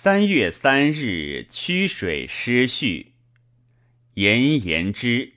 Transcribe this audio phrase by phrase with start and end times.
[0.00, 3.14] 三月三日，曲水失序。
[4.14, 5.32] 言言之。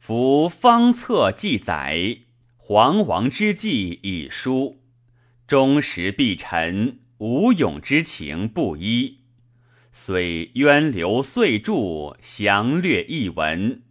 [0.00, 2.22] 夫方策记载，
[2.56, 4.82] 黄王之计已书，
[5.46, 9.20] 终时必臣，无勇之情不一。
[9.92, 13.84] 虽渊流岁著，详略一文，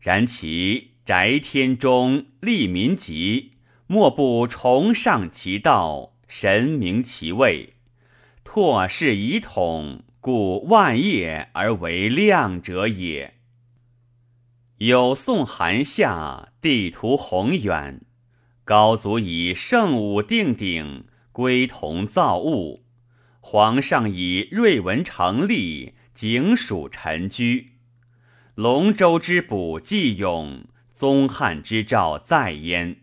[0.00, 3.52] 然其宅天中，利民疾，
[3.86, 7.74] 莫不崇尚其道，神明其位，
[8.58, 10.02] 拓世以统。
[10.18, 13.34] 故万业而为量者也。
[14.78, 18.00] 有宋寒夏，地图宏远，
[18.64, 22.80] 高祖以圣武定鼎，归同造物；
[23.40, 27.72] 皇上以瑞文成立，景属臣居。
[28.54, 30.64] 龙舟之补既勇，
[30.94, 33.02] 宗汉之兆在焉。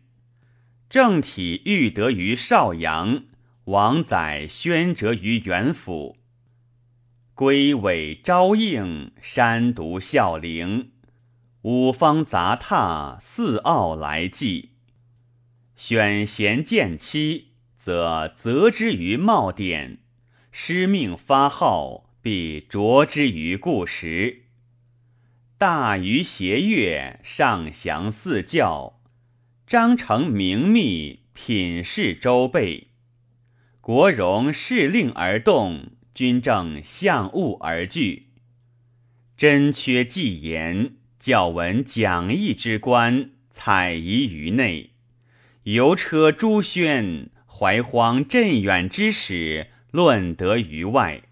[0.90, 3.26] 政体欲得于少阳，
[3.66, 6.18] 王载宣哲于元府。
[7.34, 10.92] 归尾昭应，山独孝陵，
[11.62, 14.72] 五方杂沓，四奥来祭。
[15.78, 20.00] 选贤见妻，则择之于耄典；
[20.52, 24.44] 师命发号，必着之于故时。
[25.58, 29.00] 大于谐乐，上祥四教，
[29.66, 32.90] 章程明密，品事周备。
[33.86, 35.88] 国荣事令而动。
[36.14, 38.28] 君政向物而惧，
[39.36, 44.92] 真缺纪言，教闻讲义之官，采遗于内；
[45.64, 51.24] 游车朱轩，怀荒镇远之史，论得于外。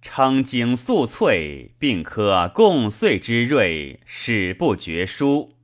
[0.00, 5.54] 称经素萃，并科共岁之瑞，史不绝书。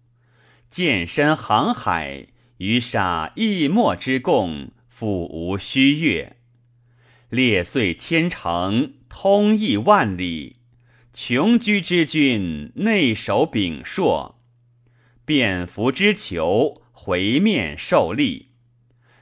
[0.70, 6.38] 见深航海，于沙易墨之贡，复无虚月。
[7.30, 10.56] 列岁千城，通义万里。
[11.12, 14.40] 穷居之君，内守秉硕；
[15.24, 18.48] 便服之囚，回面受利。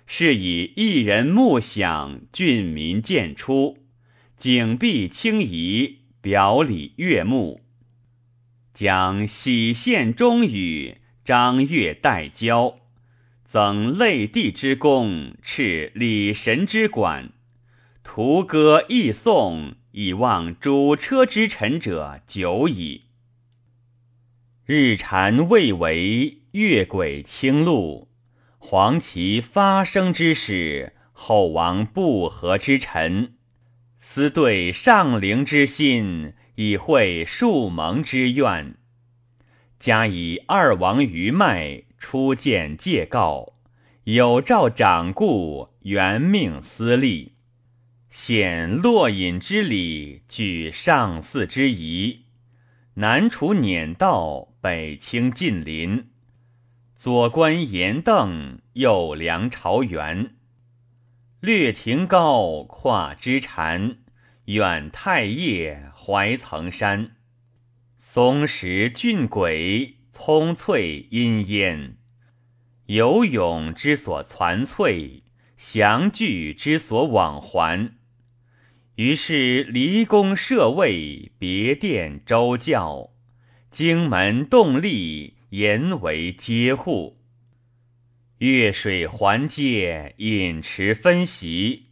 [0.06, 3.76] 是以一人目想，郡民见出，
[4.38, 7.60] 景壁清移，表里悦目。
[8.72, 12.78] 将喜献中宇，张悦代交，
[13.56, 17.32] 等类地之功，敕礼神之管。
[18.02, 23.04] 屠歌易颂，以望主车之臣者久矣。
[24.66, 28.10] 日蝉未为，月轨清露。
[28.58, 33.36] 黄旗发生之始，后王不和之臣，
[33.98, 38.76] 思对上陵之心，以会庶蒙之愿。
[39.78, 43.54] 加以二王余脉，初见戒告，
[44.04, 47.32] 有诏掌故，原命私立。
[48.10, 52.24] 显落隐之礼，举上祀之仪，
[52.94, 56.06] 南除辇道，北清近邻，
[56.94, 60.36] 左观严邓，右量朝元。
[61.40, 63.98] 略亭高，跨之禅，
[64.46, 67.16] 远太液，怀层山。
[67.98, 69.96] 松石峻轨，
[70.26, 71.98] 葱翠阴烟。
[72.86, 75.22] 游泳之所攒翠，
[75.56, 77.92] 祥聚之所往还。
[78.96, 83.12] 于是离宫设卫，别殿周教，
[83.70, 87.20] 荆门动力，严为街户。
[88.38, 91.90] 越水环界，饮池分席，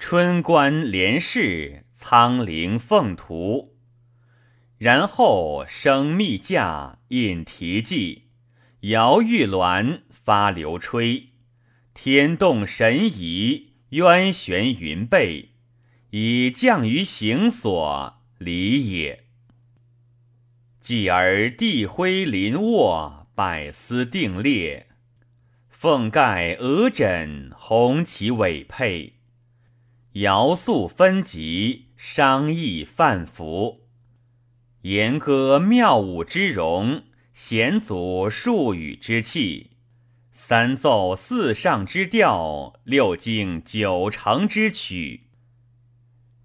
[0.00, 3.77] 春官连氏，苍陵凤图。
[4.78, 8.28] 然后生密驾，引题记，
[8.80, 11.30] 摇玉鸾，发流吹，
[11.94, 15.50] 天动神移，渊玄云背。
[16.10, 19.24] 以降于行所，礼也。
[20.80, 24.86] 继而地灰临卧，百司定列，
[25.68, 29.14] 凤盖鹅枕，红旗尾佩，
[30.12, 33.87] 尧素分级，商议范服，
[34.82, 37.02] 言歌妙舞之容，
[37.34, 39.72] 弦组数语之气，
[40.30, 45.24] 三奏四上之调，六经九成之曲。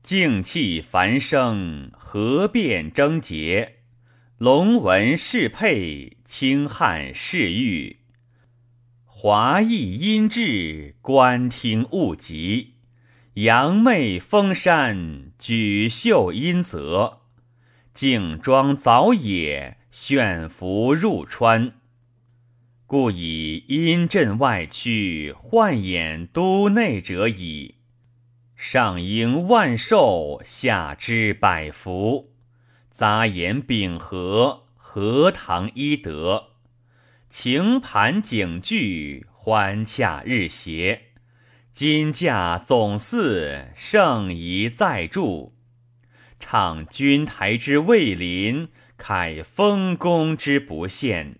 [0.01, 3.75] 静气繁生，合变征节，
[4.39, 7.99] 龙纹饰佩，清汉饰玉，
[9.05, 12.73] 华艺音质，观听物极，
[13.35, 17.21] 扬媚风山，举秀阴泽，
[17.93, 21.73] 静庄早野，炫服入川，
[22.87, 27.75] 故以阴镇外区，幻眼都内者矣。
[28.55, 32.33] 上应万寿，下知百福。
[32.89, 36.45] 杂言秉和，荷塘一德。
[37.29, 41.09] 晴盘景句，欢洽日斜。
[41.71, 45.53] 金驾总祀，圣仪再铸。
[46.45, 48.67] 唱君台之蔚林，
[48.99, 51.37] 慨丰功之不限。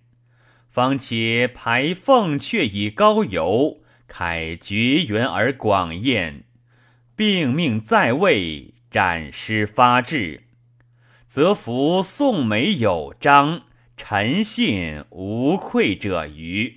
[0.69, 6.45] 方且排凤却以高游，慨绝缘而广宴。
[7.17, 10.44] 并命在位，斩师发志，
[11.27, 13.63] 则服宋美有章，
[13.97, 16.75] 臣信无愧者欤？